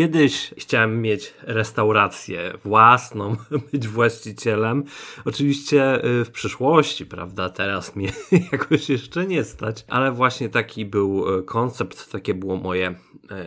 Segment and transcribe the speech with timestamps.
[0.00, 3.36] Kiedyś chciałem mieć restaurację własną,
[3.72, 4.84] być właścicielem.
[5.24, 7.48] Oczywiście y, w przyszłości, prawda?
[7.48, 8.12] Teraz mnie
[8.52, 12.94] jakoś jeszcze nie stać, ale właśnie taki był y, koncept, takie było moje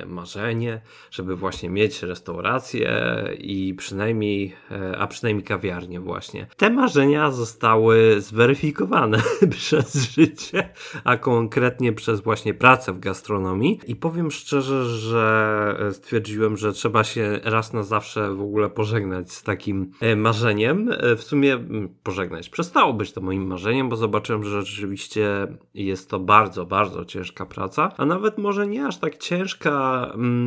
[0.06, 0.82] marzenie,
[1.12, 4.56] żeby właśnie mieć restaurację i przynajmniej,
[4.98, 6.48] a przynajmniej kawiarnię właśnie.
[6.58, 9.22] Te marzenia zostały zweryfikowane
[9.58, 10.70] przez życie,
[11.04, 17.40] a konkretnie przez właśnie pracę w gastronomii i powiem szczerze, że stwierdziłem, że trzeba się
[17.44, 20.90] raz na zawsze w ogóle pożegnać z takim e, marzeniem.
[20.92, 21.60] E, w sumie
[22.04, 22.50] pożegnać.
[22.50, 27.92] Przestało być to moim marzeniem, bo zobaczyłem, że rzeczywiście jest to bardzo, bardzo ciężka praca,
[27.98, 29.73] a nawet może nie aż tak ciężka,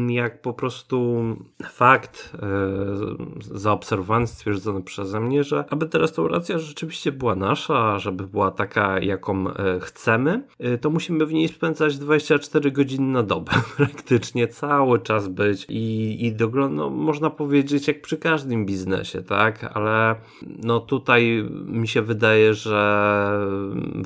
[0.09, 1.23] jak po prostu
[1.65, 8.51] fakt e, zaobserwowany, stwierdzony przeze mnie, że aby ta restauracja rzeczywiście była nasza, żeby była
[8.51, 9.45] taka, jaką
[9.81, 10.47] chcemy,
[10.81, 16.33] to musimy w niej spędzać 24 godziny na dobę, praktycznie cały czas być i, i
[16.33, 22.55] dogląd, no, można powiedzieć jak przy każdym biznesie, tak, ale no tutaj mi się wydaje,
[22.55, 22.77] że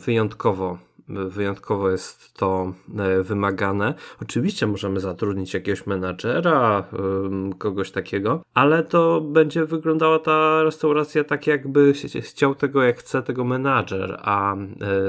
[0.04, 0.78] wyjątkowo
[1.28, 3.94] wyjątkowo jest to e, wymagane.
[4.22, 6.84] Oczywiście możemy zatrudnić jakiegoś menadżera,
[7.58, 13.44] kogoś takiego, ale to będzie wyglądała ta restauracja tak, jakby chciał tego, jak chce tego
[13.44, 14.58] menadżer, a e,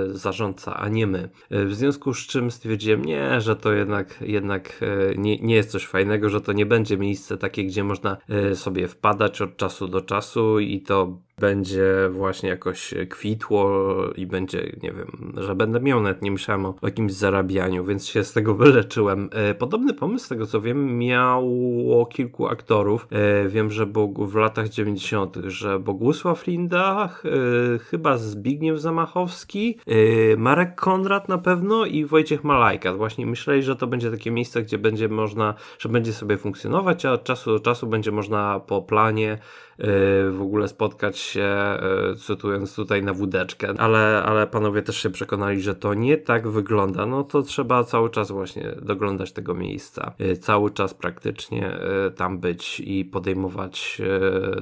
[0.10, 1.30] zarządca, a nie my.
[1.50, 4.80] E, w związku z czym stwierdziłem, nie, że to jednak, jednak
[5.18, 8.18] nie, nie jest coś fajnego, że to nie będzie miejsce takie, gdzie można
[8.54, 14.92] sobie wpadać od czasu do czasu i to będzie właśnie jakoś kwitło i będzie, nie
[14.92, 19.30] wiem, że będę miał, nawet nie myślałem o, jakimś zarabianiu, więc się z tego wyleczyłem.
[19.34, 23.08] E, podobny pomysł, z tego co wiem, miało kilku aktorów.
[23.12, 23.86] E, wiem, że
[24.17, 29.80] w latach 90., że Bogusław Lindach, e, chyba Zbigniew Zamachowski,
[30.38, 32.94] Marek Konrad na pewno i Wojciech Malajka.
[32.94, 37.14] Właśnie myśleli, że to będzie takie miejsce, gdzie będzie można, że będzie sobie funkcjonować, a
[37.14, 39.38] od czasu do czasu będzie można po planie
[40.32, 41.80] w ogóle spotkać się, e,
[42.18, 47.06] cytując tutaj na wódeczkę, ale, ale panowie też się przekonali, że to nie tak wygląda,
[47.06, 51.72] no to trzeba cały czas właśnie doglądać tego miejsca, e, cały czas praktycznie
[52.16, 54.02] tam być i podejmować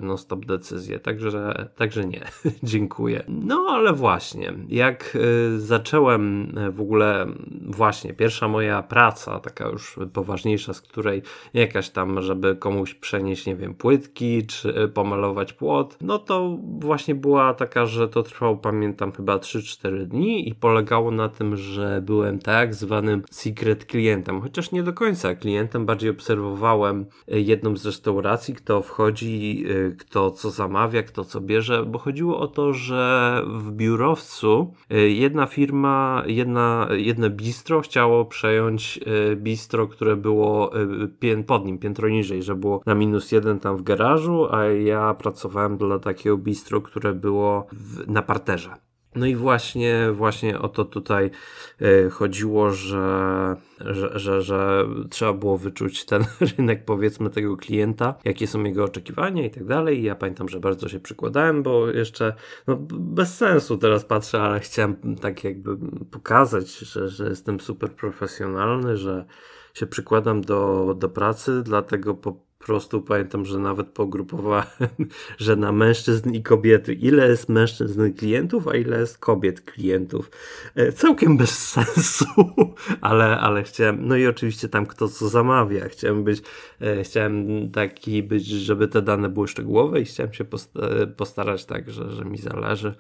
[0.02, 2.26] non-stop decyzje, także, także nie,
[2.64, 3.24] dziękuję.
[3.28, 5.18] No ale właśnie, jak
[5.58, 7.26] zacząłem w ogóle,
[7.62, 11.22] właśnie pierwsza moja praca, taka już poważniejsza, z której
[11.54, 17.54] jakaś tam, żeby komuś przenieść, nie wiem, płytki, czy pomalować płot, no to właśnie była
[17.54, 22.76] taka, że to trwało, pamiętam, chyba 3-4 dni i polegało na tym, że byłem tak
[22.76, 28.82] zwanym secret klientem, chociaż nie do końca klientem, bardziej obserwowałem e, jedną z restauracji, kto
[28.82, 34.74] wchodzi, e, kto co zamawia, kto co bierze, bo chodziło o to, że w biurowcu
[34.90, 39.00] e, jedna firma, jedna, jedno bistro chciało przejąć
[39.36, 40.72] bistro, które było
[41.48, 45.78] pod nim, piętro niżej, że było na minus jeden tam w garażu, a ja pracowałem
[45.78, 48.76] dla takiego bistro, które było w, na parterze.
[49.16, 51.32] No i właśnie, właśnie o to tutaj
[51.82, 56.26] y, chodziło, że, że, że, że, trzeba było wyczuć ten
[56.58, 60.00] rynek, powiedzmy, tego klienta, jakie są jego oczekiwania i tak dalej.
[60.00, 62.34] I ja pamiętam, że bardzo się przykładałem, bo jeszcze
[62.68, 65.78] no, bez sensu teraz patrzę, ale chciałem tak jakby
[66.12, 69.26] pokazać, że, że jestem super profesjonalny, że
[69.74, 74.68] się przykładam do, do pracy, dlatego po prostu pamiętam, że nawet pogrupowałem,
[75.38, 80.32] że na mężczyzn i kobiety, ile jest mężczyzn klientów, a ile jest kobiet klientów.
[80.76, 82.26] E, całkiem bez sensu,
[83.02, 85.90] ale, ale chciałem, no i oczywiście tam kto co zamawia.
[85.90, 86.42] Chciałem być,
[86.82, 90.46] e, chciałem taki być, żeby te dane były szczegółowe i chciałem się
[91.18, 92.96] postarać tak, że, że mi zależy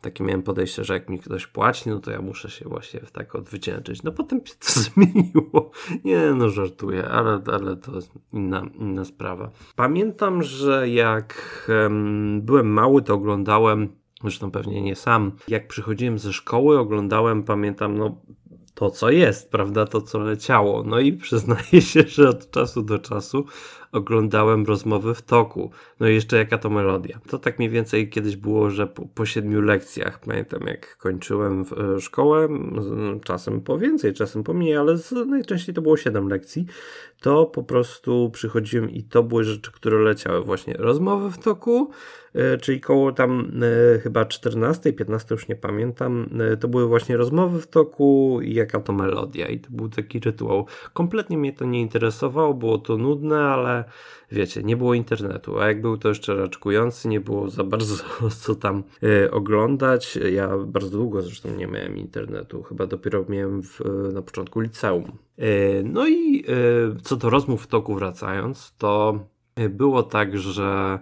[0.00, 3.34] takie miałem podejście, że jak mi ktoś płaci, no to ja muszę się właśnie tak
[3.34, 4.02] odwdzięczyć.
[4.02, 5.70] No potem się to zmieniło.
[6.04, 7.92] Nie, no żartuję, ale, ale to
[8.32, 9.50] inna, inna sprawa.
[9.76, 13.88] Pamiętam, że jak um, byłem mały, to oglądałem,
[14.20, 18.20] zresztą pewnie nie sam, jak przychodziłem ze szkoły, oglądałem, pamiętam, no
[18.78, 20.82] to, co jest, prawda, to, co leciało.
[20.82, 23.44] No i przyznaję się, że od czasu do czasu
[23.92, 25.70] oglądałem rozmowy w toku.
[26.00, 27.20] No i jeszcze jaka to melodia.
[27.28, 31.64] To tak mniej więcej kiedyś było, że po, po siedmiu lekcjach, pamiętam jak kończyłem
[31.96, 32.48] e, szkołę,
[33.24, 36.66] czasem po więcej, czasem po mniej, ale z, najczęściej to było siedem lekcji,
[37.20, 40.44] to po prostu przychodziłem i to były rzeczy, które leciały.
[40.44, 41.90] Właśnie rozmowy w toku,
[42.60, 43.52] czyli koło tam
[43.94, 46.30] e, chyba 14, 15 już nie pamiętam,
[46.60, 50.66] to były właśnie rozmowy w toku i jaka to melodia i to był taki rytuał.
[50.92, 53.84] Kompletnie mnie to nie interesowało, było to nudne, ale
[54.32, 58.04] wiecie, nie było internetu, a jak był to jeszcze raczkujący, nie było za bardzo
[58.42, 60.18] co tam e, oglądać.
[60.32, 63.80] Ja bardzo długo zresztą nie miałem internetu, chyba dopiero miałem w,
[64.12, 65.12] na początku liceum.
[65.38, 69.18] E, no i e, co do rozmów w toku wracając, to
[69.70, 70.98] było tak, że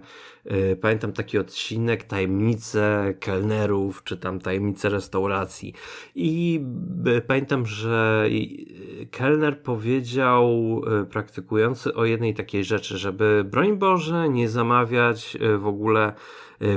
[0.51, 5.73] y, pamiętam taki odcinek Tajemnice kelnerów, czy tam Tajemnice restauracji.
[6.15, 6.61] I
[7.07, 14.49] y, pamiętam, że y, kelner powiedział praktykujący o jednej takiej rzeczy, żeby broń Boże nie
[14.49, 16.13] zamawiać w ogóle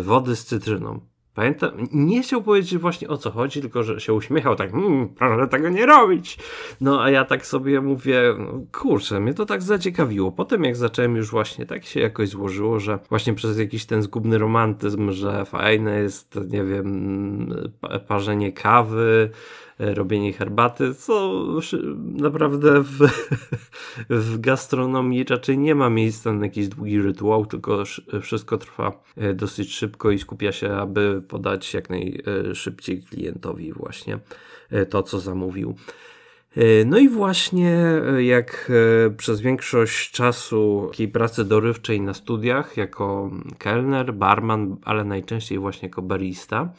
[0.02, 1.00] wody z cytryną.
[1.34, 5.48] Pamiętam, nie chciał powiedzieć właśnie o co chodzi, tylko że się uśmiechał tak, mmm, proszę
[5.48, 6.38] tego nie robić.
[6.80, 10.32] No a ja tak sobie mówię, no, kurczę, mnie to tak zaciekawiło.
[10.32, 14.38] Potem jak zacząłem już właśnie, tak się jakoś złożyło, że właśnie przez jakiś ten zgubny
[14.38, 17.54] romantyzm, że fajne jest, nie wiem,
[18.08, 19.30] parzenie kawy,
[19.80, 21.44] robienie herbaty, co
[22.00, 22.98] naprawdę w,
[24.30, 27.84] w gastronomii raczej nie ma miejsca na jakiś długi rytuał, tylko
[28.22, 34.18] wszystko trwa e, dosyć szybko i skupia się, aby podać jak najszybciej klientowi właśnie
[34.70, 35.74] e, to, co zamówił.
[36.56, 37.76] E, no i właśnie
[38.16, 38.72] e, jak
[39.06, 45.88] e, przez większość czasu takiej pracy dorywczej na studiach jako kelner, barman, ale najczęściej właśnie
[45.88, 46.72] jako barista,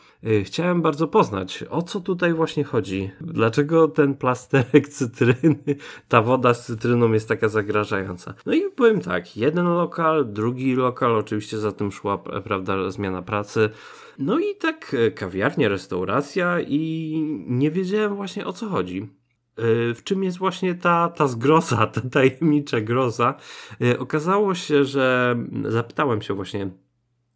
[0.43, 3.11] chciałem bardzo poznać, o co tutaj właśnie chodzi.
[3.21, 5.75] Dlaczego ten plasterek cytryny,
[6.07, 8.33] ta woda z cytryną jest taka zagrażająca.
[8.45, 13.69] No i powiem tak, jeden lokal, drugi lokal, oczywiście za tym szła, prawda, zmiana pracy.
[14.19, 17.13] No i tak kawiarnia, restauracja i
[17.47, 19.20] nie wiedziałem właśnie o co chodzi.
[19.59, 23.35] Y, w czym jest właśnie ta, ta zgroza, ta tajemnicza groza.
[23.81, 26.69] Y, okazało się, że zapytałem się właśnie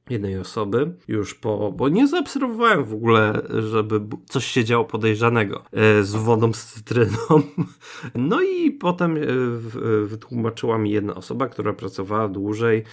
[0.09, 5.63] jednej osoby już po, bo nie zaobserwowałem w ogóle, żeby coś się działo podejrzanego
[5.99, 7.17] y, z wodą z cytryną.
[8.15, 9.17] No i potem
[10.03, 12.83] wytłumaczyła mi jedna osoba, która pracowała dłużej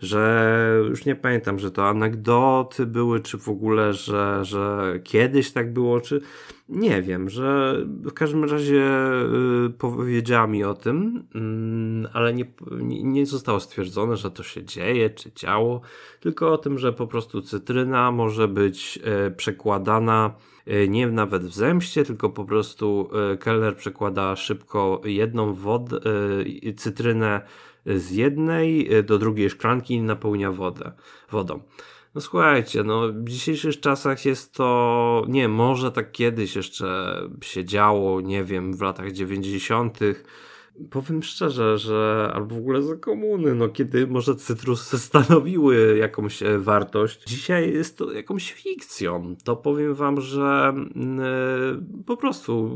[0.00, 5.72] że już nie pamiętam, że to anegdoty były, czy w ogóle, że, że kiedyś tak
[5.72, 6.20] było, czy
[6.68, 8.82] nie wiem, że w każdym razie
[9.66, 11.24] y, powiedziała mi o tym,
[12.04, 12.44] y, ale nie,
[13.02, 15.80] nie zostało stwierdzone, że to się dzieje, czy działo,
[16.20, 20.34] tylko o tym, że po prostu cytryna może być y, przekładana
[20.68, 23.10] y, nie nawet w zemście, tylko po prostu
[23.40, 26.00] kelner przekłada szybko jedną wodę,
[26.76, 27.40] cytrynę
[27.96, 30.92] z jednej e, do drugiej szklanki i napełnia wodę,
[31.30, 31.60] wodą.
[32.14, 38.20] No słuchajcie, no w dzisiejszych czasach jest to, nie, może tak kiedyś jeszcze się działo,
[38.20, 39.98] nie wiem, w latach 90.,
[40.90, 46.58] powiem szczerze, że albo w ogóle za komuny, no kiedy może cytrusy stanowiły jakąś e,
[46.58, 49.36] wartość, dzisiaj jest to jakąś fikcją.
[49.44, 52.70] To powiem wam, że yy, po prostu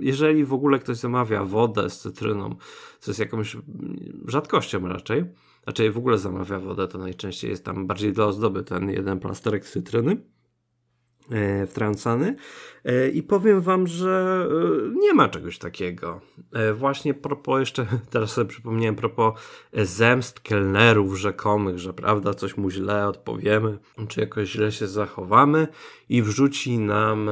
[0.00, 2.56] jeżeli w ogóle ktoś zamawia wodę z cytryną,
[3.00, 3.56] co jest jakąś
[4.26, 5.24] rzadkością raczej,
[5.66, 9.64] raczej w ogóle zamawia wodę, to najczęściej jest tam bardziej dla ozdoby ten jeden plasterek
[9.64, 10.16] cytryny,
[11.66, 12.36] wtrącany.
[12.84, 16.20] E, I powiem wam, że e, nie ma czegoś takiego.
[16.74, 19.40] Właśnie propos jeszcze, teraz sobie przypomniałem, propos
[19.72, 25.68] zemst kelnerów rzekomych, że prawda, coś mu źle odpowiemy, czy jakoś źle się zachowamy
[26.08, 27.30] i wrzuci nam,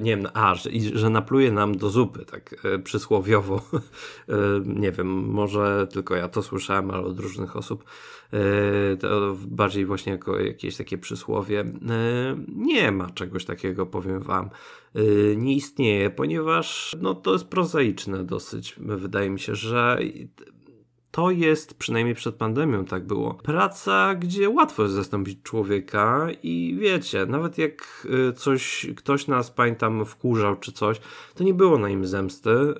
[0.00, 2.54] nie wiem, a, że, że napluje nam do zupy, tak
[2.84, 3.62] przysłowiowo.
[4.64, 8.19] Nie wiem, może tylko ja to słyszałem, ale od różnych osób E,
[9.46, 11.60] bardziej właśnie jako jakieś takie przysłowie.
[11.60, 14.50] E, nie ma czegoś takiego, powiem wam.
[14.94, 15.02] E,
[15.36, 18.74] nie istnieje, ponieważ no, to jest prozaiczne dosyć.
[18.78, 19.98] Wydaje mi się, że
[21.10, 27.26] to jest, przynajmniej przed pandemią tak było, praca, gdzie łatwo jest zastąpić człowieka i wiecie,
[27.26, 31.00] nawet jak y, coś, ktoś nas, pamiętam, wkurzał czy coś,
[31.34, 32.50] to nie było na im zemsty.
[32.50, 32.74] Y,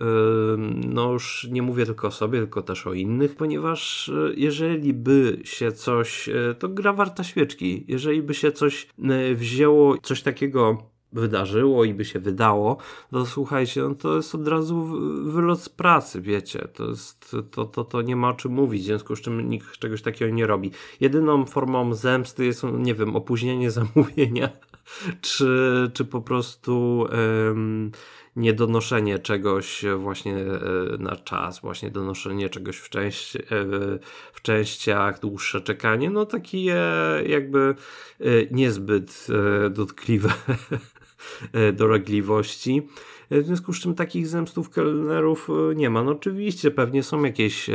[0.88, 5.38] no już nie mówię tylko o sobie, tylko też o innych, ponieważ y, jeżeli by
[5.44, 6.28] się coś,
[6.58, 8.88] to gra warta świeczki, jeżeli by się coś
[9.34, 12.76] wzięło, coś takiego wydarzyło i by się wydało,
[13.10, 14.84] to słuchajcie, no to jest od razu
[15.24, 18.84] wylot z pracy, wiecie, to jest, to, to, to nie ma o czym mówić, w
[18.84, 20.70] związku z czym nikt czegoś takiego nie robi.
[21.00, 24.48] Jedyną formą zemsty jest, nie wiem, opóźnienie zamówienia,
[25.20, 27.06] czy, czy po prostu
[27.46, 27.90] um,
[28.36, 30.58] niedonoszenie czegoś właśnie e,
[30.98, 33.44] na czas, właśnie donoszenie czegoś w, części, e,
[34.32, 36.64] w częściach, dłuższe czekanie, no takie
[37.26, 37.74] jakby
[38.20, 39.26] e, niezbyt
[39.70, 40.32] dotkliwe
[41.72, 42.82] dolegliwości.
[43.30, 46.04] W związku z czym takich zemstów kelnerów nie ma.
[46.04, 47.74] No oczywiście pewnie są jakieś e,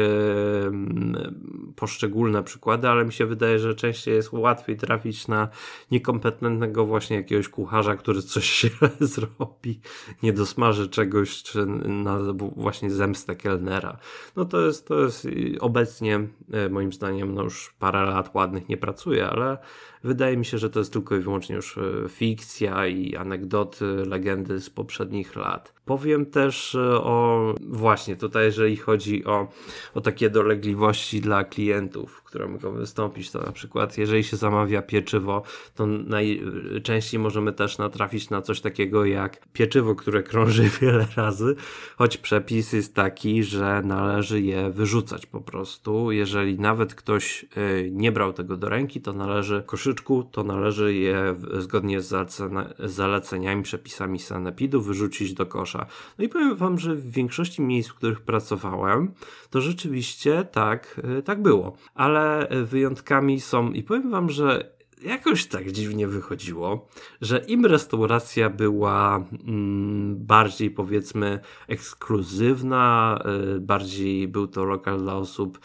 [1.76, 5.50] poszczególne przykłady, ale mi się wydaje, że częściej jest łatwiej trafić na
[5.92, 9.80] niekompetentnego właśnie jakiegoś kucharza, który coś źle zrobi,
[10.24, 12.20] nie dosmaży czegoś, czy na
[12.56, 13.98] właśnie zemstę kelnera.
[14.36, 15.28] No to jest, to jest
[15.60, 19.58] obecnie e, moim zdaniem no już parę lat ładnych nie pracuje, ale
[20.06, 24.62] wydaje mi się, że to jest tylko i wyłącznie już e, fikcja i anegdoty, legendy
[24.62, 25.75] z poprzednich lat.
[25.86, 29.48] Powiem też e, o właśnie tutaj, jeżeli chodzi o,
[29.94, 35.44] o takie dolegliwości dla klientów, które mogą wystąpić, to na przykład jeżeli się zamawia pieczywo,
[35.76, 41.56] to najczęściej możemy też natrafić na coś takiego jak pieczywo, które krąży wiele razy,
[41.98, 46.12] choć przepis jest taki, że należy je wyrzucać po prostu.
[46.12, 51.36] Jeżeli nawet ktoś e, nie brał tego do ręki, to należy koszyczku, to należy je
[51.60, 52.36] zgodnie z
[52.80, 55.75] zaleceniami, przepisami sanepidu wyrzucić do kosza.
[56.20, 59.14] No i powiem wam, że w większości miejsc, w których pracowałem,
[59.50, 61.78] to rzeczywiście tak, e, tak było.
[61.94, 66.88] Ale wyjątkami są, i powiem wam, że jakoś tak dziwnie wychodziło,
[67.22, 73.20] że im restauracja była mm, bardziej powiedzmy ekskluzywna,
[73.56, 75.60] y, bardziej był to lokal dla osób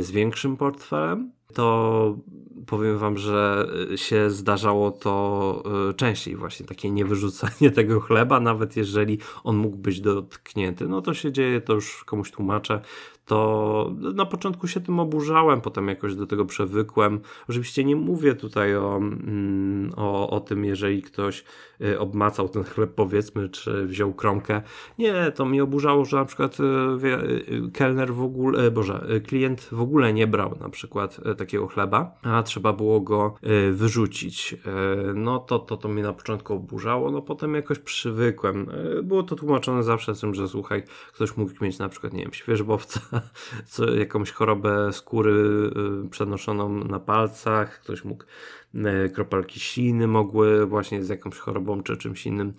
[0.00, 2.16] z większym portfelem, to
[2.66, 9.18] powiem wam, że się zdarzało to y, częściej właśnie, takie niewyrzucanie tego chleba, nawet jeżeli
[9.44, 10.88] on mógł być dotknięty.
[10.88, 12.80] No to się dzieje, to już komuś tłumaczę,
[13.30, 17.20] to na początku się tym oburzałem, potem jakoś do tego przewykłem.
[17.48, 21.44] Oczywiście nie mówię tutaj o, mm, o, o tym, jeżeli ktoś
[21.80, 24.62] y, obmacał ten chleb, powiedzmy, czy wziął kromkę.
[24.98, 30.12] Nie, to mi oburzało, że na przykład y, kelner w ogóle, boże, klient w ogóle
[30.12, 33.34] nie brał na przykład takiego chleba, a trzeba było go
[33.72, 34.56] wyrzucić.
[35.14, 38.70] No to, to, to mnie na początku oburzało, no potem jakoś przywykłem.
[39.02, 43.00] Było to tłumaczone zawsze tym, że słuchaj, ktoś mógł mieć na przykład, nie wiem, świeżbowca
[43.72, 45.70] co, jakąś chorobę skóry
[46.10, 48.59] przenoszoną na palcach, ktoś mógł E,
[49.14, 52.52] kropelki śliny mogły właśnie z jakąś chorobą czy czymś innym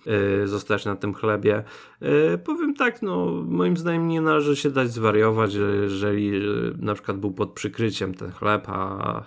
[0.44, 1.64] e, zostać na tym chlebie.
[2.02, 6.32] E, powiem tak, no moim zdaniem nie należy się dać zwariować, jeżeli
[6.78, 9.24] na przykład był pod przykryciem ten chleb, a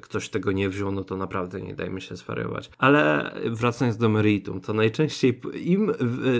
[0.00, 2.70] ktoś tego nie wziął, no to naprawdę nie dajmy się zwariować.
[2.78, 5.92] Ale wracając do meritum, to najczęściej im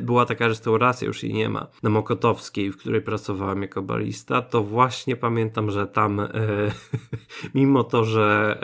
[0.03, 4.63] była taka restauracja, już jej nie ma, na Mokotowskiej, w której pracowałem jako barista, to
[4.63, 6.21] właśnie pamiętam, że tam
[7.55, 8.59] mimo to, że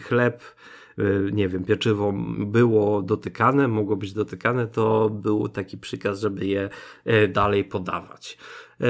[0.00, 0.42] chleb,
[0.98, 6.68] e, nie wiem, pieczywo było dotykane, mogło być dotykane, to był taki przykaz, żeby je
[7.04, 8.38] e, dalej podawać.
[8.80, 8.86] E,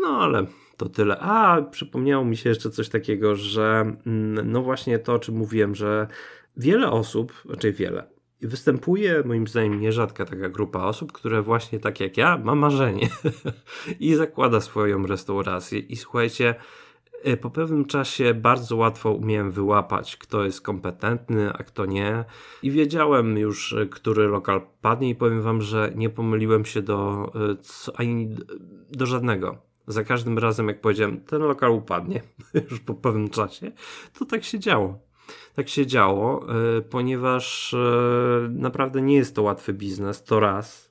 [0.00, 1.18] no ale to tyle.
[1.18, 5.74] A, przypomniało mi się jeszcze coś takiego, że mm, no właśnie to, o czym mówiłem,
[5.74, 6.06] że
[6.56, 12.16] wiele osób, raczej wiele, występuje moim zdaniem nierzadka taka grupa osób, które właśnie tak jak
[12.16, 13.08] ja ma marzenie
[14.00, 16.54] i zakłada swoją restaurację i słuchajcie,
[17.40, 22.24] po pewnym czasie bardzo łatwo umiałem wyłapać, kto jest kompetentny, a kto nie.
[22.62, 27.32] I wiedziałem już, y, który lokal padnie, i powiem Wam, że nie pomyliłem się do,
[27.88, 28.36] y, ani
[28.90, 29.58] do żadnego.
[29.86, 32.22] Za każdym razem, jak powiedziałem, ten lokal upadnie
[32.70, 33.72] już po pewnym czasie,
[34.18, 34.98] to tak się działo.
[35.54, 36.46] Tak się działo,
[36.90, 37.74] ponieważ
[38.50, 40.85] naprawdę nie jest to łatwy biznes, to raz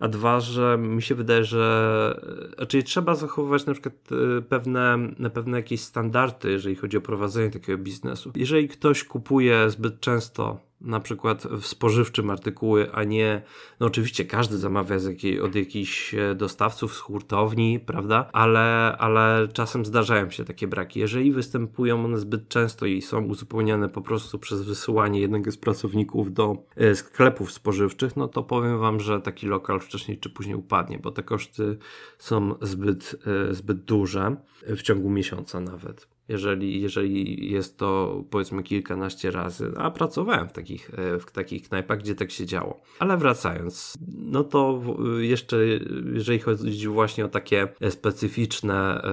[0.00, 2.20] a dwa, że mi się wydaje, że
[2.68, 3.94] czyli trzeba zachowywać na przykład
[4.38, 4.98] e, pewne,
[5.34, 8.32] pewne jakieś standardy, jeżeli chodzi o prowadzenie takiego biznesu.
[8.36, 13.42] Jeżeli ktoś kupuje zbyt często na przykład w spożywczym artykuły, a nie,
[13.80, 18.30] no oczywiście każdy zamawia jakiej, od jakichś e, dostawców z hurtowni, prawda?
[18.32, 21.00] Ale, ale czasem zdarzają się takie braki.
[21.00, 26.32] Jeżeli występują one zbyt często i są uzupełniane po prostu przez wysyłanie jednego z pracowników
[26.32, 30.98] do e, sklepów spożywczych, no to powiem Wam, że taki lokal wcześniej czy później upadnie,
[30.98, 31.78] bo te koszty
[32.18, 33.16] są zbyt,
[33.50, 39.90] e, zbyt duże w ciągu miesiąca nawet jeżeli, jeżeli jest to powiedzmy kilkanaście razy, a
[39.90, 42.80] pracowałem w takich, e, w takich knajpach, gdzie tak się działo.
[42.98, 44.82] Ale wracając, no to
[45.18, 45.56] jeszcze
[46.12, 49.10] jeżeli chodzi właśnie o takie specyficzne, e,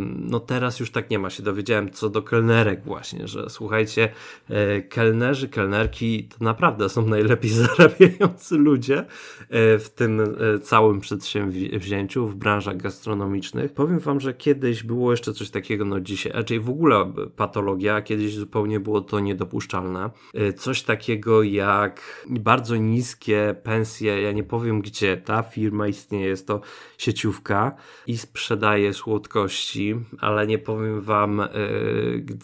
[0.00, 4.08] no teraz już tak nie ma, się dowiedziałem co do kelnerek właśnie, że słuchajcie,
[4.48, 9.04] e, kelnerzy, kelnerki to naprawdę są najlepiej zarabiający ludzie
[9.50, 13.72] w tym całym przedsięwzięciu w branżach gastronomicznych.
[13.72, 18.34] Powiem wam, że kiedyś było jeszcze coś takiego, no dzisiaj raczej w ogóle patologia, kiedyś
[18.34, 20.10] zupełnie było to niedopuszczalne.
[20.34, 26.46] Y, coś takiego jak bardzo niskie pensje, ja nie powiem gdzie ta firma istnieje, jest
[26.46, 26.60] to
[26.98, 27.76] sieciówka
[28.06, 31.48] i sprzedaje słodkości, ale nie powiem wam y,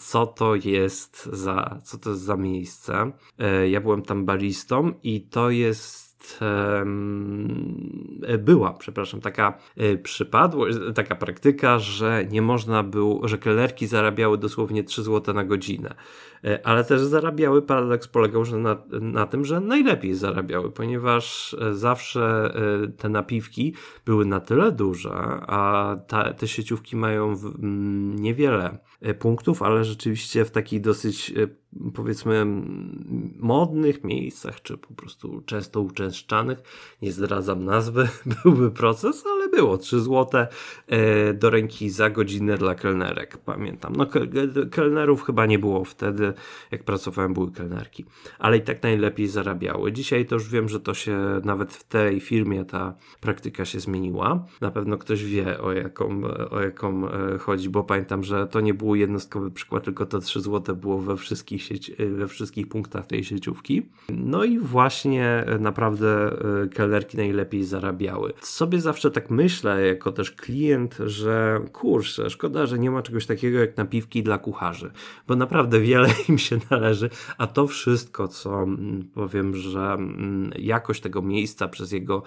[0.01, 3.13] co to jest za, co to jest za miejsce.
[3.63, 6.12] Y, ja byłem tam baristą i to jest,
[8.39, 14.85] była, przepraszam, taka e, przypadłość, taka praktyka, że nie można było, że kelnerki zarabiały dosłownie
[14.85, 15.95] 3 zł na godzinę.
[16.45, 21.75] E, ale też zarabiały, paradoks polegał że na, na tym, że najlepiej zarabiały, ponieważ e,
[21.75, 22.55] zawsze
[22.97, 23.75] te napiwki
[24.07, 25.13] były na tyle duże,
[25.47, 28.79] a ta, te sieciówki mają w, m, niewiele
[29.19, 31.35] punktów, ale rzeczywiście w takich dosyć
[31.95, 32.47] powiedzmy
[33.39, 36.59] modnych miejscach, czy po prostu często uczęszczanych,
[37.03, 38.09] nie zdradzam nazwy,
[38.45, 39.25] byłby proces,
[39.57, 40.49] było 3 złote
[40.89, 43.93] e, do ręki za godzinę dla kelnerek, pamiętam.
[43.97, 44.07] No
[44.71, 46.33] kelnerów chyba nie było wtedy,
[46.71, 48.05] jak pracowałem były kelnerki,
[48.39, 49.93] ale i tak najlepiej zarabiały.
[49.93, 54.47] Dzisiaj to już wiem, że to się nawet w tej firmie ta praktyka się zmieniła.
[54.61, 58.75] Na pewno ktoś wie o jaką, o jaką e, chodzi, bo pamiętam, że to nie
[58.75, 63.07] był jednostkowy przykład, tylko to 3 złote było we wszystkich sieć, y, we wszystkich punktach
[63.07, 63.83] tej sieciówki.
[64.09, 66.37] No i właśnie naprawdę
[66.75, 68.33] kelnerki najlepiej zarabiały.
[68.41, 69.42] Sobie zawsze tak myślę,
[69.89, 74.91] jako też klient, że kurczę, szkoda, że nie ma czegoś takiego jak napiwki dla kucharzy,
[75.29, 81.01] bo naprawdę wiele im się należy, a to wszystko, co mm, powiem, że mm, jakość
[81.01, 82.23] tego miejsca przez jego,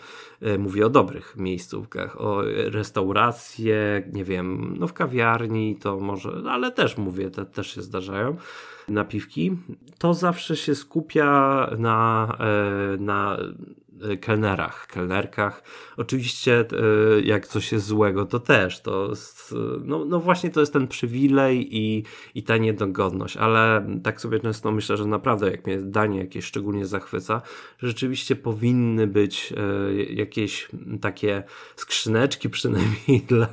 [0.60, 6.98] mówię o dobrych miejscówkach, o restauracje, nie wiem, no w kawiarni to może, ale też
[6.98, 8.36] mówię, te też się zdarzają
[8.88, 9.58] napiwki,
[9.98, 11.26] to zawsze się skupia
[11.78, 13.85] na, e, na E,
[14.22, 15.64] kelnerach, kelnerkach.
[15.98, 18.82] Oczywiście, e, jak coś jest złego, to też.
[18.82, 22.04] To jest, no, no właśnie to jest ten przywilej i,
[22.36, 26.86] i ta niedogodność, ale tak sobie często myślę, że naprawdę, jak mnie danie jakieś szczególnie
[26.86, 27.42] zachwyca,
[27.80, 30.68] rzeczywiście powinny być e, jakieś
[31.02, 31.44] takie
[31.76, 33.48] skrzyneczki przynajmniej dla,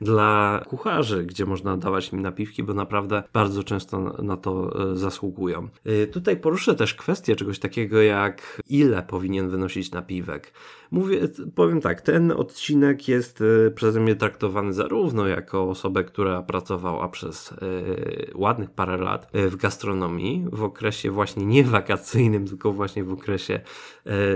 [0.00, 5.68] dla kucharzy, gdzie można dawać im napiwki, bo naprawdę bardzo często na to zasługują.
[6.12, 10.52] Tutaj poruszę też kwestię czegoś takiego, jak ile powinien wynosić nosić napiwek.
[10.90, 17.08] Mówię, powiem tak, ten odcinek jest e, przeze mnie traktowany zarówno jako osobę, która pracowała
[17.08, 23.04] przez y, ładnych parę lat e, w gastronomii, w okresie właśnie nie wakacyjnym, tylko właśnie
[23.04, 23.60] w okresie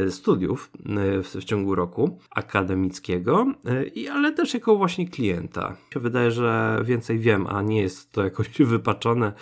[0.07, 0.71] y, studiów
[1.19, 3.47] y, w, w, ciągu roku akademickiego,
[3.95, 5.77] i ale też jako właśnie klienta.
[5.97, 9.33] Wydaje, że więcej wiem, a nie jest to jakoś wypaczone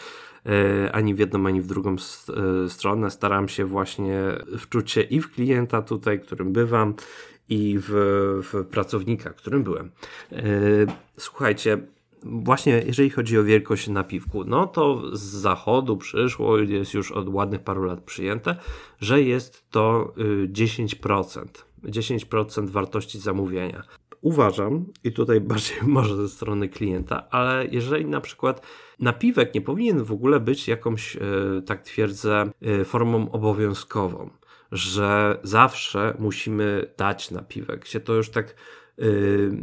[0.92, 3.10] ani w jedną, ani w drugą e, stronę.
[3.10, 4.20] Staram się właśnie
[4.58, 6.94] wczuć się i w klienta tutaj, którym bywam,
[7.48, 7.90] i w,
[8.42, 9.90] w pracownika, którym byłem.
[10.32, 10.42] E,
[11.18, 11.78] słuchajcie,
[12.22, 17.60] właśnie jeżeli chodzi o wielkość napiwku, no to z zachodu przyszło, jest już od ładnych
[17.60, 18.56] paru lat przyjęte,
[19.00, 20.14] że jest to
[20.46, 21.46] 10%.
[21.84, 23.82] 10% wartości zamówienia.
[24.22, 28.66] Uważam, i tutaj bardziej może ze strony klienta, ale jeżeli na przykład
[29.00, 31.20] napiwek nie powinien w ogóle być jakąś, e,
[31.66, 34.30] tak twierdzę, e, formą obowiązkową,
[34.72, 37.86] że zawsze musimy dać napiwek.
[37.86, 38.54] Się to już tak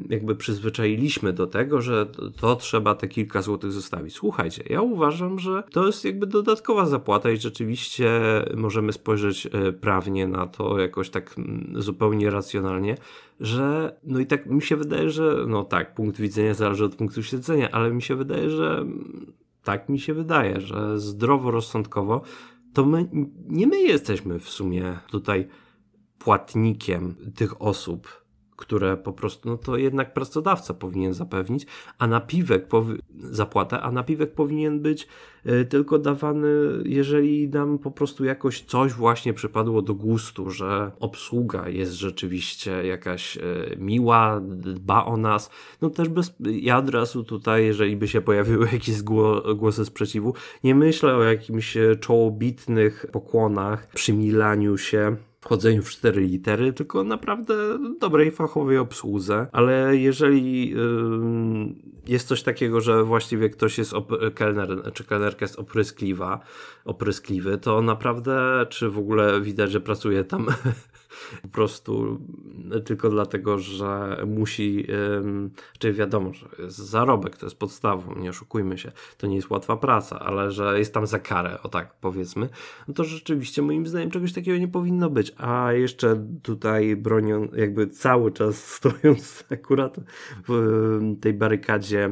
[0.09, 2.05] jakby przyzwyczailiśmy do tego, że
[2.37, 4.13] to trzeba te kilka złotych zostawić.
[4.13, 8.21] Słuchajcie, ja uważam, że to jest jakby dodatkowa zapłata i rzeczywiście
[8.55, 12.97] możemy spojrzeć y, prawnie na to jakoś tak mm, zupełnie racjonalnie,
[13.39, 17.23] że no i tak mi się wydaje, że no tak, punkt widzenia zależy od punktu
[17.23, 22.21] siedzenia, ale mi się wydaje, że mm, tak mi się wydaje, że zdroworozsądkowo
[22.73, 23.09] to my,
[23.47, 25.47] nie my jesteśmy w sumie tutaj
[26.19, 28.19] płatnikiem tych osób,
[28.59, 31.65] które po prostu, no to jednak pracodawca powinien zapewnić,
[31.97, 32.67] a napiwek,
[33.19, 35.07] zapłatę, a napiwek powinien być
[35.45, 36.47] y, tylko dawany,
[36.85, 43.37] jeżeli nam po prostu jakoś coś właśnie przypadło do gustu, że obsługa jest rzeczywiście jakaś
[43.37, 43.41] y,
[43.77, 45.49] miła, dba o nas.
[45.81, 49.01] No też bez, ja od razu tutaj, jeżeli by się pojawiły jakieś
[49.55, 57.03] głosy sprzeciwu, nie myślę o jakimś czołobitnych pokłonach, przymilaniu się wchodzeniu w cztery litery, tylko
[57.03, 57.53] naprawdę
[57.99, 59.47] dobrej fachowej obsłudze.
[59.51, 60.75] Ale jeżeli
[62.07, 63.93] jest coś takiego, że właściwie ktoś jest
[64.35, 66.39] kelner, czy kelnerka jest opryskliwa,
[66.85, 70.47] opryskliwy, to naprawdę, czy w ogóle widać, że pracuje tam
[71.41, 72.19] po prostu
[72.85, 74.87] tylko dlatego, że musi,
[75.79, 80.19] czy wiadomo, że zarobek, to jest podstawą, nie oszukujmy się, to nie jest łatwa praca,
[80.19, 82.49] ale że jest tam za karę, o tak powiedzmy,
[82.87, 87.87] no to rzeczywiście moim zdaniem czegoś takiego nie powinno być, a jeszcze tutaj bronią, jakby
[87.87, 89.99] cały czas stojąc akurat
[90.47, 92.09] w tej barykadzie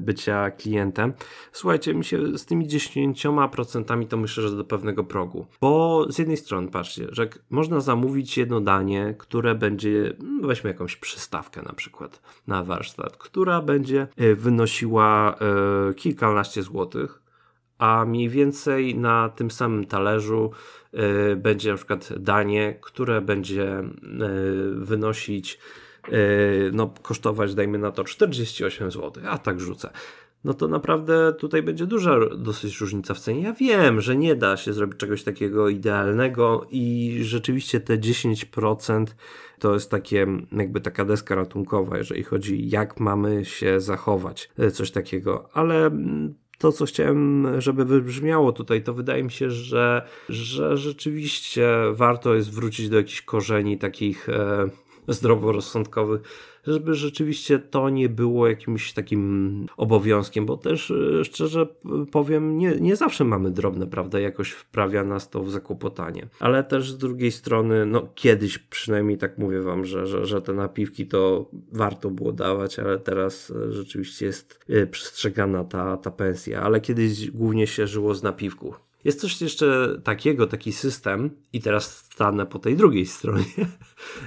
[0.00, 1.12] bycia klientem,
[1.52, 6.36] słuchajcie, mi się z tymi 10% to myślę, że do pewnego progu, bo z jednej
[6.36, 12.22] strony, patrzcie, że można zamówić jedno danie, które będzie, no weźmy jakąś przystawkę na przykład
[12.46, 15.34] na warsztat, która będzie e, wynosiła
[15.90, 17.22] e, kilkanaście złotych,
[17.78, 20.50] a mniej więcej na tym samym talerzu
[21.32, 23.82] y, będzie na przykład danie, które będzie
[24.72, 25.58] wynosić,
[26.72, 29.90] no kosztować dajmy na to 48 zł, a tak rzucę
[30.44, 33.42] no to naprawdę tutaj będzie duża dosyć różnica w cenie.
[33.42, 39.06] Ja wiem, że nie da się zrobić czegoś takiego idealnego i rzeczywiście te 10%
[39.58, 44.90] to jest takie jakby taka deska ratunkowa, jeżeli chodzi jak mamy się zachować, e, coś
[44.90, 50.76] takiego, ale mm, to, co chciałem, żeby wybrzmiało tutaj, to wydaje mi się, że, że
[50.76, 54.68] rzeczywiście warto jest wrócić do jakichś korzeni takich e,
[55.08, 56.20] zdroworozsądkowych,
[56.66, 61.66] żeby rzeczywiście to nie było jakimś takim obowiązkiem, bo też e, szczerze
[62.10, 66.28] powiem, nie, nie zawsze mamy drobne, prawda, jakoś wprawia nas to w zakłopotanie.
[66.40, 70.52] Ale też z drugiej strony, no kiedyś przynajmniej tak mówię wam, że, że, że te
[70.52, 76.62] napiwki to warto było dawać, ale teraz e, rzeczywiście jest e, przestrzegana ta, ta pensja,
[76.62, 78.89] ale kiedyś głównie się żyło z napiwków.
[79.04, 83.44] Jest coś jeszcze takiego, taki system, i teraz stanę po tej drugiej stronie,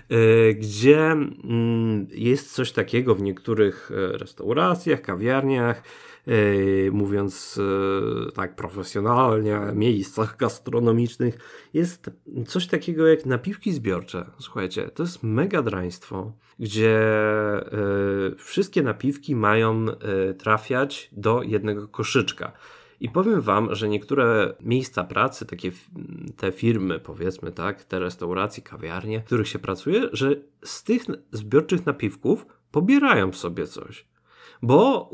[0.09, 5.83] e, gdzie mm, jest coś takiego w niektórych e, restauracjach, kawiarniach,
[6.27, 7.59] e, mówiąc
[8.35, 11.37] tak profesjonalnie, miejscach gastronomicznych,
[11.73, 12.09] jest
[12.47, 14.25] coś takiego jak napiwki zbiorcze.
[14.39, 16.99] Słuchajcie, to jest mega draństwo, gdzie
[18.37, 19.85] wszystkie napiwki mają
[20.37, 22.51] trafiać do jednego koszyczka.
[23.03, 25.71] I powiem Wam, że niektóre miejsca pracy, takie
[26.37, 31.85] te firmy, powiedzmy tak, te restauracje, kawiarnie, w których się pracuje, że z tych zbiorczych
[31.85, 34.05] napiwków pobierają sobie coś.
[34.61, 35.09] Bo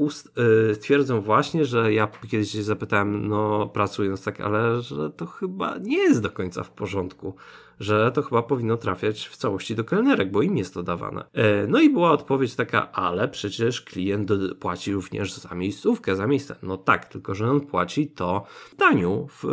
[0.69, 5.77] yy, twierdzą właśnie, że ja kiedyś się zapytałem, no pracując tak, ale że to chyba
[5.77, 7.35] nie jest do końca w porządku
[7.79, 11.25] że to chyba powinno trafiać w całości do kelnerek, bo im jest to dawane.
[11.33, 16.55] E, no i była odpowiedź taka, ale przecież klient płaci również za miejscówkę, za miejsce.
[16.63, 19.43] No tak, tylko że on płaci to w daniu, w,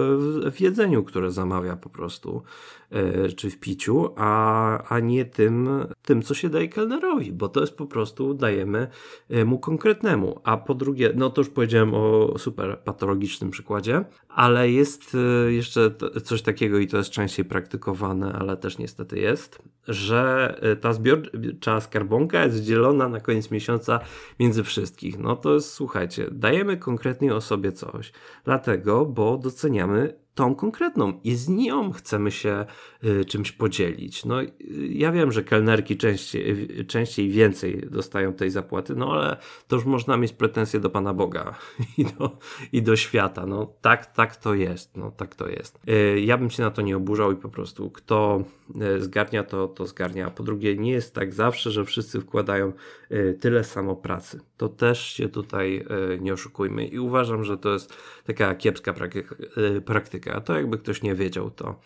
[0.53, 2.43] w jedzeniu, które zamawia po prostu,
[2.91, 5.69] e, czy w piciu, a, a nie tym,
[6.03, 8.89] tym, co się daje kelnerowi, bo to jest po prostu dajemy
[9.31, 10.41] e, mu konkretnemu.
[10.45, 15.17] A po drugie, no to już powiedziałem o super patologicznym przykładzie, ale jest
[15.49, 15.91] jeszcze
[16.25, 21.81] coś takiego i to jest częściej praktykowane ale też niestety jest, że y, ta zbiorcza
[21.81, 24.00] skarbonka jest dzielona na koniec miesiąca
[24.40, 25.18] między wszystkich.
[25.18, 28.12] No to jest, słuchajcie, dajemy konkretnej osobie coś,
[28.44, 32.64] dlatego, bo doceniamy tą konkretną i z nią chcemy się
[33.05, 34.25] y, czymś podzielić.
[34.25, 34.49] No, y,
[34.90, 39.37] ja wiem, że kelnerki częściej, częściej więcej dostają tej zapłaty, no ale
[39.68, 41.55] to już można mieć pretensje do Pana Boga
[41.99, 42.38] i do,
[42.72, 43.46] i do świata.
[43.46, 44.96] No tak, tak to jest.
[44.96, 45.79] No tak to jest.
[45.88, 48.44] Y, ja bym się na to nie oburzał i po prostu kto
[48.99, 50.27] zgarnia to, to zgarnia.
[50.27, 52.72] A po drugie, nie jest tak zawsze, że wszyscy wkładają
[53.40, 54.40] tyle samo pracy.
[54.57, 55.87] To też się tutaj
[56.20, 57.96] nie oszukujmy i uważam, że to jest
[58.27, 58.94] taka kiepska
[59.85, 61.81] praktyka a to jakby ktoś nie wiedział, to,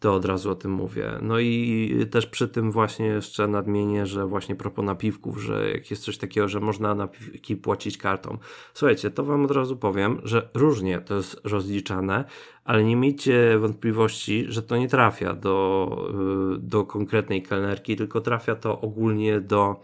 [0.00, 1.10] to od razu o tym mówię.
[1.22, 6.04] No i też przy tym właśnie jeszcze nadmienię, że właśnie propos napiwków, że jak jest
[6.04, 8.38] coś takiego, że można napiwki płacić kartą.
[8.74, 12.24] Słuchajcie, to wam od razu powiem, że różnie to jest rozliczane,
[12.64, 15.88] ale nie miejcie wątpliwości, że to nie trafia do,
[16.56, 19.80] y, do konkretnej kelnerki, tylko trafia to ogólnie do,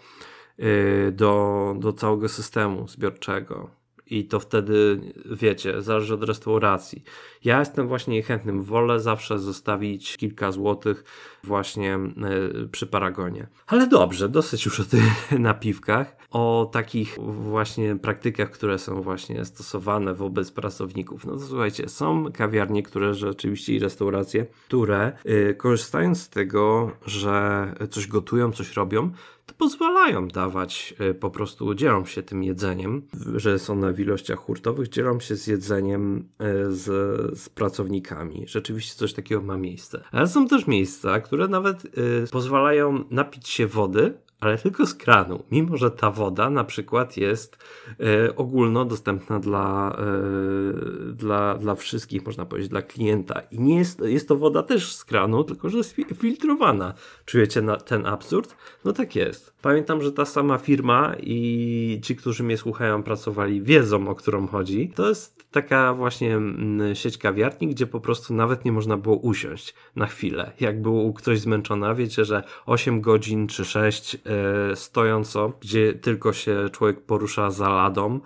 [0.58, 7.02] y, do, do całego systemu zbiorczego i to wtedy, wiecie, zależy od restauracji.
[7.44, 11.04] Ja jestem właśnie chętnym, wolę zawsze zostawić kilka złotych
[11.44, 13.46] właśnie e, przy paragonie.
[13.66, 15.02] Ale dobrze, dosyć już o tych
[15.38, 21.26] napiwkach, o takich właśnie praktykach, które są właśnie stosowane wobec pracowników.
[21.26, 27.66] No to słuchajcie, są kawiarnie, które rzeczywiście i restauracje, które yy, korzystając z tego, że
[27.90, 29.10] coś gotują, coś robią,
[29.50, 33.02] to pozwalają dawać, y, po prostu dzielą się tym jedzeniem,
[33.36, 36.28] że są na ilościach hurtowych, dzielą się z jedzeniem
[36.70, 38.44] z, z pracownikami.
[38.48, 40.02] Rzeczywiście coś takiego ma miejsce.
[40.12, 45.42] Ale są też miejsca, które nawet y, pozwalają napić się wody, ale tylko z kranu,
[45.50, 47.58] mimo że ta woda na przykład jest
[48.00, 53.40] e, ogólnodostępna dla, e, dla, dla wszystkich, można powiedzieć, dla klienta.
[53.40, 56.94] I nie jest, jest to woda też z kranu, tylko że jest filtrowana.
[57.24, 58.56] Czujecie na, ten absurd?
[58.84, 59.52] No tak jest.
[59.62, 64.92] Pamiętam, że ta sama firma i ci, którzy mnie słuchają, pracowali, wiedzą o którą chodzi.
[64.94, 69.74] To jest taka właśnie mm, sieć kawiarni, gdzie po prostu nawet nie można było usiąść
[69.96, 70.52] na chwilę.
[70.60, 74.29] Jak był ktoś zmęczony, wiecie, że 8 godzin czy 6 E,
[74.74, 78.20] stojąco, gdzie tylko się człowiek porusza za ladą,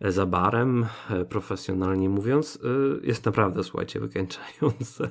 [0.00, 0.86] za barem,
[1.28, 2.58] profesjonalnie mówiąc,
[3.02, 5.10] jest naprawdę, słuchajcie, wykańczające.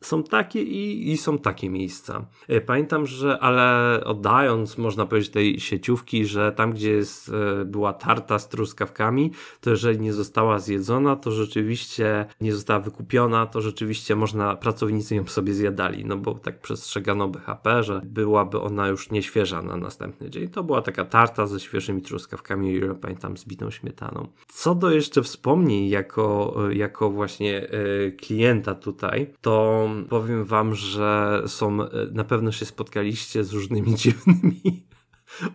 [0.00, 2.26] Są takie i, i są takie miejsca.
[2.66, 7.32] Pamiętam, że, ale oddając, można powiedzieć, tej sieciówki, że tam, gdzie jest,
[7.66, 13.60] była tarta z truskawkami, to jeżeli nie została zjedzona, to rzeczywiście nie została wykupiona, to
[13.60, 19.10] rzeczywiście można, pracownicy ją sobie zjadali, no bo tak przestrzegano BHP, że byłaby ona już
[19.10, 20.48] nieświeża na następny dzień.
[20.48, 23.99] To była taka tarta ze świeżymi truskawkami, ile pamiętam, z bitą śmietaną.
[24.48, 31.82] Co do jeszcze wspomnień jako, jako właśnie e, klienta tutaj, to powiem wam, że są,
[31.82, 34.89] e, na pewno się spotkaliście z różnymi dziwnymi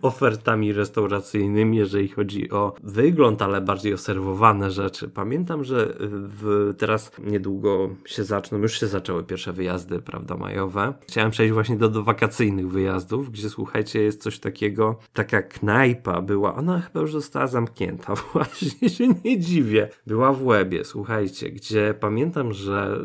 [0.02, 5.08] ofertami restauracyjnymi, jeżeli chodzi o wygląd, ale bardziej o serwowane rzeczy.
[5.08, 10.94] Pamiętam, że w, teraz niedługo się zaczną, już się zaczęły pierwsze wyjazdy, prawda, majowe.
[11.08, 16.54] Chciałem przejść właśnie do, do wakacyjnych wyjazdów, gdzie słuchajcie, jest coś takiego, taka knajpa była,
[16.54, 19.88] ona chyba już została zamknięta, właśnie się nie dziwię.
[20.06, 23.00] Była w Łebie, słuchajcie, gdzie pamiętam, że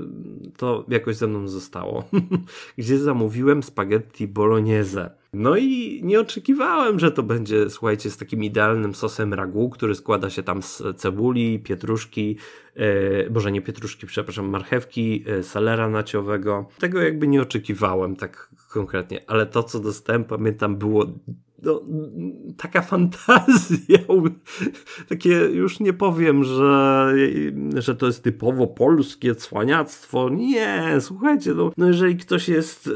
[0.57, 2.03] to jakoś ze mną zostało,
[2.77, 8.95] gdzie zamówiłem spaghetti bolognese no i nie oczekiwałem, że to będzie, słuchajcie, z takim idealnym
[8.95, 12.37] sosem ragu, który składa się tam z cebuli, pietruszki,
[12.75, 16.67] e, może nie pietruszki, przepraszam, marchewki, e, salera naciowego.
[16.79, 21.05] Tego jakby nie oczekiwałem tak konkretnie, ale to, co dostałem, pamiętam, było
[21.61, 21.81] no,
[22.57, 23.99] taka fantazja,
[25.09, 27.13] takie już nie powiem, że,
[27.75, 30.29] że to jest typowo polskie cwaniactwo.
[30.29, 32.89] Nie, słuchajcie, no, no jeżeli ktoś jest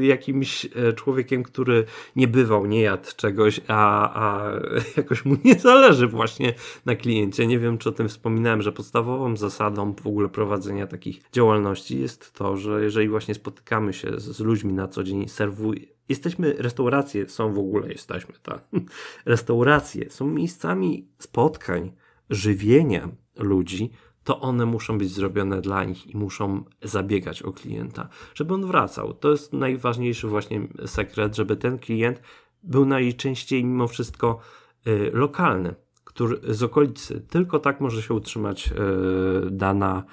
[0.00, 1.84] e, jakimś e, człowiekiem, który
[2.16, 4.52] nie bywał, nie jadł czegoś, a, a
[4.96, 6.54] jakoś mu nie zależy właśnie
[6.86, 11.22] na kliencie, nie wiem, czy o tym wspominałem, że podstawową zasadą w ogóle prowadzenia takich
[11.32, 15.88] działalności jest to, że jeżeli właśnie spotykamy się z, z ludźmi na co dzień, serwuj,
[16.12, 18.64] Jesteśmy, restauracje są w ogóle, jesteśmy, tak.
[19.34, 21.92] Restauracje są miejscami spotkań,
[22.30, 23.90] żywienia ludzi,
[24.24, 29.14] to one muszą być zrobione dla nich i muszą zabiegać o klienta, żeby on wracał.
[29.14, 32.20] To jest najważniejszy właśnie sekret, żeby ten klient
[32.62, 34.38] był najczęściej mimo wszystko
[34.86, 37.20] y, lokalny, który z okolicy.
[37.30, 40.04] Tylko tak może się utrzymać y, dana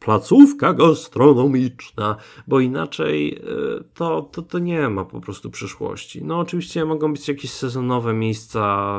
[0.00, 3.40] placówka gastronomiczna, bo inaczej e,
[3.94, 6.24] to, to, to nie ma po prostu przyszłości.
[6.24, 8.92] No oczywiście mogą być jakieś sezonowe miejsca,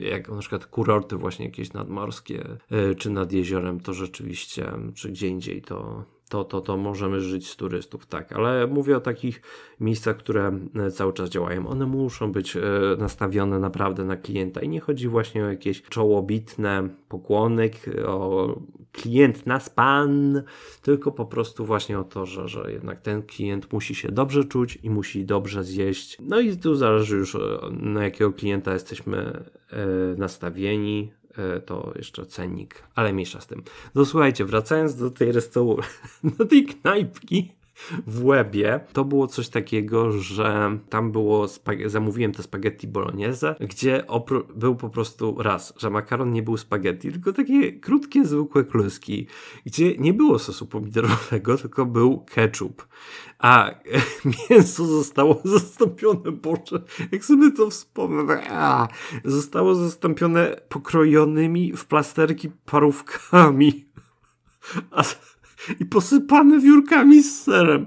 [0.00, 5.08] e, jak na przykład kurorty właśnie jakieś nadmorskie, e, czy nad jeziorem, to rzeczywiście, czy
[5.08, 9.42] gdzie indziej to, to, to, to możemy żyć z turystów, tak, ale mówię o takich
[9.80, 11.66] miejscach, które e, cały czas działają.
[11.66, 12.60] One muszą być e,
[12.98, 17.70] nastawione naprawdę na klienta i nie chodzi właśnie o jakieś czołobitne pokłony,
[18.06, 18.48] o
[18.92, 20.42] klient nas pan,
[20.82, 24.78] tylko po prostu właśnie o to, że, że jednak ten klient musi się dobrze czuć
[24.82, 26.18] i musi dobrze zjeść.
[26.22, 27.36] No i tu zależy już
[27.70, 29.44] na jakiego klienta jesteśmy
[30.16, 31.23] nastawieni, E,
[31.66, 33.62] to jeszcze cennik, ale mniejsza z tym.
[33.94, 35.90] No słuchajcie, wracając do tej restauracji,
[36.38, 37.52] do tej knajpki,
[38.06, 41.46] w Łebie, to było coś takiego, że tam było,
[41.86, 44.04] zamówiłem te spaghetti bolognese, gdzie
[44.54, 49.26] był po prostu raz, że makaron nie był spaghetti, tylko takie krótkie, zwykłe kluski,
[49.66, 52.86] gdzie nie było sosu pomidorowego, tylko był ketchup.
[53.38, 53.70] A
[54.50, 56.82] mięso zostało zastąpione, boże,
[57.12, 58.88] jak sobie to wspomnę, a,
[59.24, 63.84] zostało zastąpione pokrojonymi w plasterki parówkami.
[64.90, 65.02] A
[65.80, 67.86] i posypane wiórkami z serem.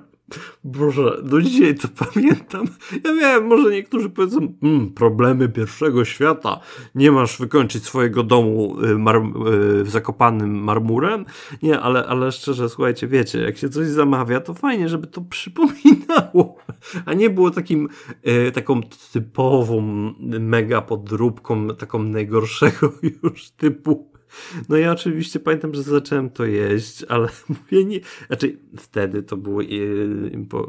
[0.64, 2.66] Boże, do dzisiaj to pamiętam.
[3.04, 6.60] Ja wiem, może niektórzy powiedzą, mm, problemy pierwszego świata,
[6.96, 9.22] nie masz wykończyć swojego domu y, mar
[9.82, 11.26] y, zakopanym marmurem.
[11.64, 16.58] Nie, ale, ale szczerze, słuchajcie, wiecie, jak się coś zamawia, to fajnie, żeby to przypominało,
[17.06, 17.90] a nie było takim,
[18.28, 18.82] y, taką
[19.14, 19.82] typową
[20.40, 22.92] mega podróbką, taką najgorszego
[23.24, 24.17] już typu
[24.70, 29.68] no ja oczywiście pamiętam, że zacząłem to jeść, ale mówię nie, znaczy wtedy to były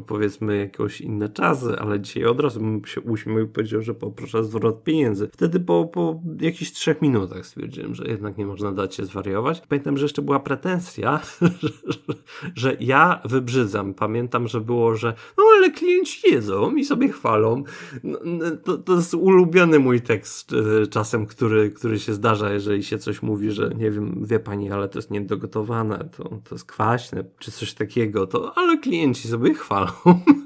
[0.07, 4.43] powiedzmy jakoś inne czasy, ale dzisiaj od razu bym się uśmiał i powiedział, że poproszę
[4.43, 5.29] zwrot pieniędzy.
[5.33, 9.61] Wtedy po, po jakichś trzech minutach stwierdziłem, że jednak nie można dać się zwariować.
[9.69, 11.19] Pamiętam, że jeszcze była pretensja,
[11.61, 11.69] że,
[12.55, 13.93] że, ja wybrzydzam.
[13.93, 17.63] Pamiętam, że było, że no ale klienci jedzą i sobie chwalą.
[18.03, 18.19] No
[18.63, 23.21] to, to jest ulubiony mój tekst e, czasem, który, który się zdarza, jeżeli się coś
[23.21, 27.51] mówi, że nie wiem, wie pani, ale to jest niedogotowane, to, to jest kwaśne, czy
[27.51, 29.91] coś takiego, to ale klienci sobie chwalą,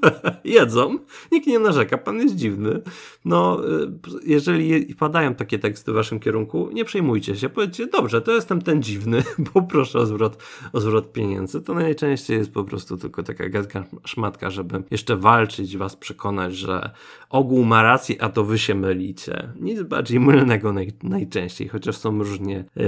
[0.44, 0.98] jedzą,
[1.32, 2.82] nikt nie narzeka, pan jest dziwny.
[3.24, 3.92] No, y,
[4.26, 8.82] jeżeli padają takie teksty w waszym kierunku, nie przejmujcie się, powiedzcie, dobrze, to jestem ten
[8.82, 9.22] dziwny,
[9.54, 11.62] poproszę o zwrot, o zwrot pieniędzy.
[11.62, 16.90] To najczęściej jest po prostu tylko taka gadka szmatka, żeby jeszcze walczyć, was przekonać, że
[17.30, 19.48] ogół ma rację, a to wy się mylicie.
[19.60, 22.84] Nic bardziej mylnego naj, najczęściej, chociaż są różnie, e,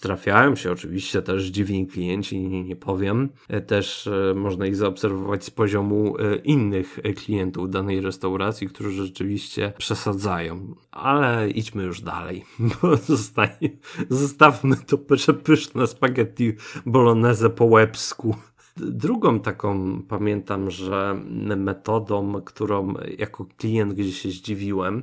[0.00, 3.28] trafiają się oczywiście też dziwni klienci, nie, nie powiem.
[3.48, 9.72] E, też e, można ich zaobserwować z poziomu e, innych klientów danej restauracji, którzy rzeczywiście
[9.78, 10.74] przesadzają.
[10.90, 12.44] Ale idźmy już dalej,
[12.82, 13.70] bo zostanie,
[14.08, 16.52] zostawmy to przepyszne spaghetti
[16.86, 18.36] bolognese po łebsku.
[18.76, 21.20] Drugą taką pamiętam, że
[21.56, 25.02] metodą, którą jako klient gdzieś się zdziwiłem,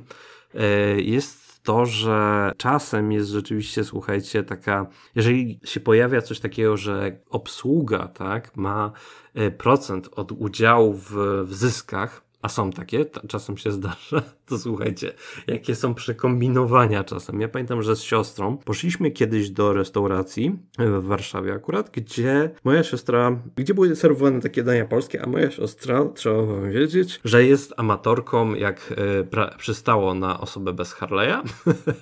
[0.96, 8.08] jest to, że czasem jest rzeczywiście, słuchajcie, taka, jeżeli się pojawia coś takiego, że obsługa,
[8.08, 8.92] tak, ma
[9.34, 11.12] e, procent od udziału w,
[11.44, 15.12] w zyskach, a są takie, czasem się zdarza, to słuchajcie,
[15.46, 17.40] jakie są przekombinowania czasem.
[17.40, 23.38] Ja pamiętam, że z siostrą poszliśmy kiedyś do restauracji w Warszawie akurat, gdzie moja siostra,
[23.56, 28.54] gdzie były serwowane takie dania polskie, a moja siostra, trzeba wam wiedzieć, że jest amatorką,
[28.54, 28.94] jak
[29.32, 31.42] e, przystało na osobę bez Harley'a.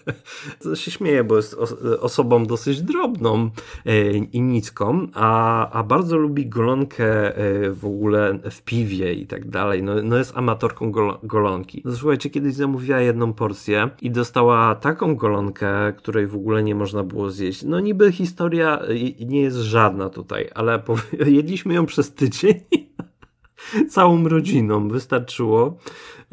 [0.62, 1.56] to się śmieje, bo jest
[2.00, 3.50] osobą dosyć drobną
[3.86, 9.48] e, i nicką, a, a bardzo lubi golonkę e, w ogóle w piwie i tak
[9.48, 9.82] dalej.
[9.82, 11.82] No, no jest amatorką gol golonki.
[11.84, 17.04] No, słuchajcie, kiedyś zamówiła jedną porcję i dostała taką golonkę, której w ogóle nie można
[17.04, 17.62] było zjeść.
[17.62, 18.80] No niby historia
[19.20, 20.82] nie jest żadna tutaj, ale
[21.26, 22.60] jedliśmy ją przez tydzień
[23.94, 24.88] całą rodziną.
[24.88, 25.78] Wystarczyło.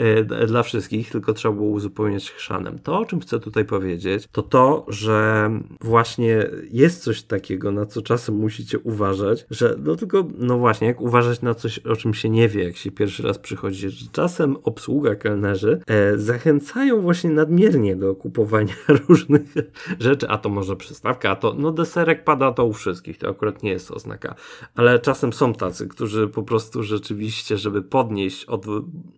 [0.02, 2.80] E, dla wszystkich, tylko trzeba było uzupełniać chrzanem.
[2.80, 5.50] To, o czym chcę tutaj powiedzieć, to to, że
[5.82, 11.02] właśnie jest coś takiego, na co czasem musicie uważać, że no tylko, no właśnie, jak
[11.02, 14.58] uważać na coś, o czym się nie wie, jak się pierwszy raz przychodzi, że czasem
[14.64, 18.74] obsługa kelnerzy e, zachęcają właśnie nadmiernie do kupowania
[19.08, 19.54] różnych
[20.00, 23.64] rzeczy, a to może przystawka, a to, no deserek pada to u wszystkich, to akurat
[23.64, 24.36] nie jest oznaka,
[24.76, 28.66] ale czasem są tacy, którzy po prostu rzeczywiście, żeby podnieść od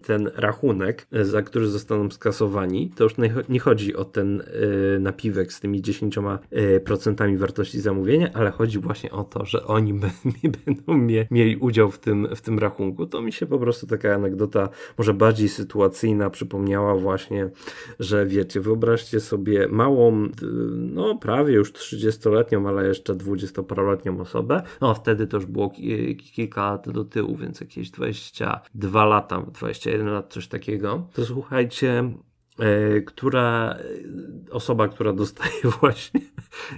[0.01, 3.13] ten rachunek, rachunek, e, za który zostaną skasowani, to już
[3.49, 4.41] nie chodzi o ten
[4.95, 9.93] e, napiwek z tymi 10% e, wartości zamówienia, ale chodzi właśnie o to, że oni
[10.65, 10.97] będą
[11.31, 13.05] mieli udział w tym, w tym rachunku.
[13.05, 17.49] To mi się po prostu taka anegdota, może bardziej sytuacyjna, przypomniała właśnie,
[17.99, 20.27] że wiecie, wyobraźcie sobie małą,
[20.73, 24.61] no prawie już 30-letnią, ale jeszcze 20-paroletnią osobę.
[24.81, 25.73] No wtedy to już było
[26.33, 32.13] kilka lat do tyłu, więc jakieś 22 lata, 21 lat, coś takiego, to słuchajcie,
[33.05, 33.77] która
[34.51, 36.21] osoba, która dostaje właśnie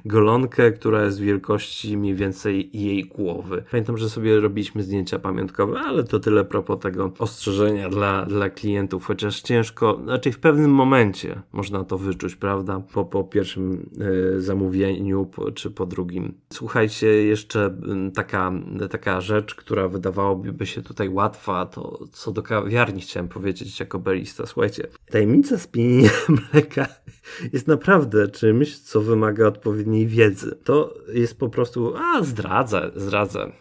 [0.06, 3.64] golonkę, która jest wielkości mniej więcej jej głowy.
[3.72, 9.06] Pamiętam, że sobie robiliśmy zdjęcia pamiątkowe, ale to tyle propos tego ostrzeżenia dla, dla klientów,
[9.06, 12.82] chociaż ciężko, znaczy w pewnym momencie można to wyczuć, prawda?
[12.94, 13.90] Po, po pierwszym
[14.36, 16.34] y, zamówieniu po, czy po drugim.
[16.54, 17.78] Słuchajcie, jeszcze
[18.16, 18.52] taka,
[18.92, 24.46] taka rzecz, która wydawałoby się tutaj łatwa, to co do kawiarni chciałem powiedzieć jako barista.
[24.46, 26.12] Słuchajcie, tajemnica spienienia
[26.54, 26.88] mleka
[27.54, 30.58] jest naprawdę czymś, co wymaga odpowiedniej wiedzy.
[30.64, 33.52] To jest po prostu, a zdradzę, zdradzę.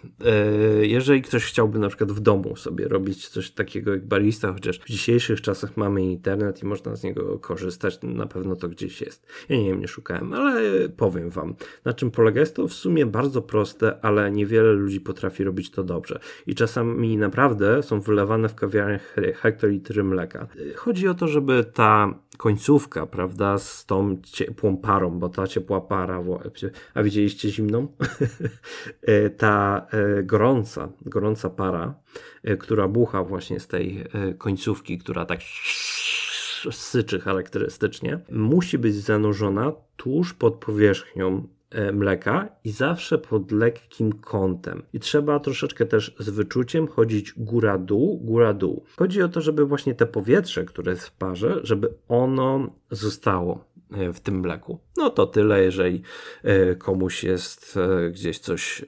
[0.81, 4.79] Yy, jeżeli ktoś chciałby na przykład w domu sobie robić coś takiego jak barista, chociaż
[4.79, 9.27] w dzisiejszych czasach mamy internet i można z niego korzystać, na pewno to gdzieś jest.
[9.49, 12.41] Ja nie wiem, nie szukałem, ale powiem wam, na czym polega.
[12.41, 16.21] Jest to w sumie bardzo proste, ale niewiele ludzi potrafi robić to dobrze.
[16.47, 20.47] I czasami naprawdę są wylewane w kawiarniach hektolitry mleka.
[20.77, 21.94] Chodzi o to, żeby ta
[22.37, 26.23] końcówka, prawda, z tą ciepłą parą, bo ta ciepła para,
[26.95, 27.87] a widzieliście zimną?
[29.03, 31.95] E, ta e, gorąca, gorąca para,
[32.43, 34.05] e, która bucha właśnie z tej
[34.39, 35.41] końcówki, która tak
[36.71, 41.49] syczy charakterystycznie, musi być zanurzona tuż pod powierzchnią
[41.93, 44.83] mleka i zawsze pod lekkim kątem.
[44.93, 48.85] I trzeba troszeczkę też z wyczuciem chodzić góra-dół, góra-dół.
[48.97, 54.13] Chodzi o to, żeby właśnie te powietrze, które jest w parze, żeby ono zostało e,
[54.13, 54.79] w tym mleku.
[54.97, 56.03] No to tyle, jeżeli
[56.43, 57.79] e, komuś jest
[58.13, 58.85] gdzieś coś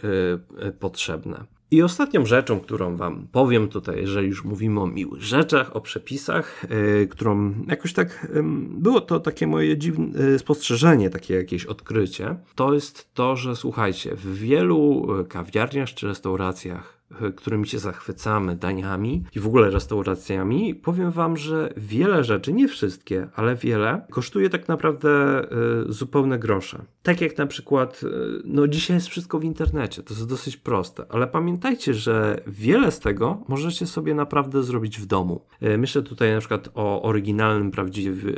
[0.79, 1.56] potrzebne.
[1.71, 6.65] I ostatnią rzeczą, którą Wam powiem tutaj, jeżeli już mówimy o miłych rzeczach, o przepisach,
[6.71, 12.37] yy, którą jakoś tak yy, było to takie moje dziwne yy, spostrzeżenie, takie jakieś odkrycie,
[12.55, 16.96] to jest to, że słuchajcie, w wielu kawiarniach czy restauracjach
[17.37, 23.29] którymi się zachwycamy, daniami i w ogóle restauracjami, powiem Wam, że wiele rzeczy, nie wszystkie,
[23.35, 25.43] ale wiele, kosztuje tak naprawdę
[25.89, 26.85] y, zupełne grosze.
[27.03, 28.09] Tak jak na przykład, y,
[28.45, 33.01] no dzisiaj jest wszystko w internecie, to jest dosyć proste, ale pamiętajcie, że wiele z
[33.01, 35.45] tego możecie sobie naprawdę zrobić w domu.
[35.63, 38.35] Y, myślę tutaj na przykład o oryginalnym, prawdziwy,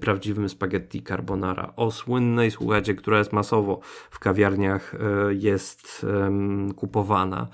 [0.00, 4.94] prawdziwym spaghetti carbonara, o słynnej, słuchajcie, która jest masowo w kawiarniach
[5.30, 6.06] jest
[6.76, 7.48] kupowana,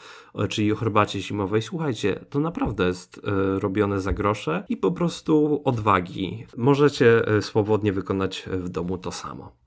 [0.48, 1.62] czyli o herbacie zimowej.
[1.62, 3.20] Słuchajcie, to naprawdę jest
[3.58, 6.46] robione za grosze i po prostu odwagi.
[6.56, 9.61] Możecie swobodnie wykonać w domu to samo.